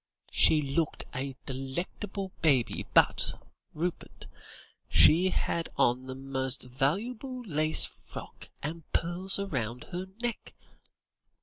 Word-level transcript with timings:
She 0.31 0.63
looked 0.63 1.03
a 1.15 1.35
delectable 1.45 2.31
baby, 2.41 2.87
but, 2.91 3.39
Rupert, 3.75 4.25
she 4.89 5.29
had 5.29 5.69
on 5.77 6.07
the 6.07 6.15
most 6.15 6.63
valuable 6.63 7.43
lace 7.45 7.85
frock, 7.85 8.49
and 8.63 8.81
pearls 8.93 9.37
round 9.37 9.83
her 9.91 10.07
neck. 10.19 10.53